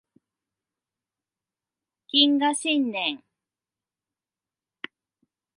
[2.11, 3.23] 謹賀新年